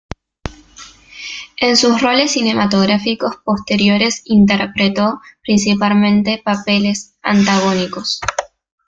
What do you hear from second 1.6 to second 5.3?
sus roles cinematográficos posteriores interpretó